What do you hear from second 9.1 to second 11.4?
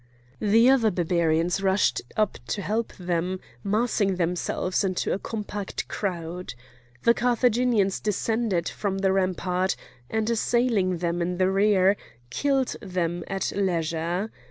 rampart, and, assailing them in